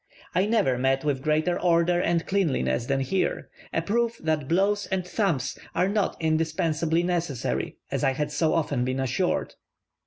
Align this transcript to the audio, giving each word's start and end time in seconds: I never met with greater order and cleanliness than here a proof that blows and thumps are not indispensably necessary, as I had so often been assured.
I 0.33 0.47
never 0.47 0.79
met 0.79 1.03
with 1.05 1.21
greater 1.21 1.59
order 1.59 2.01
and 2.01 2.25
cleanliness 2.25 2.87
than 2.87 3.01
here 3.01 3.51
a 3.71 3.83
proof 3.83 4.17
that 4.17 4.47
blows 4.47 4.87
and 4.87 5.05
thumps 5.05 5.59
are 5.75 5.87
not 5.87 6.17
indispensably 6.19 7.03
necessary, 7.03 7.77
as 7.91 8.03
I 8.03 8.13
had 8.13 8.31
so 8.31 8.55
often 8.55 8.83
been 8.83 8.99
assured. 8.99 9.53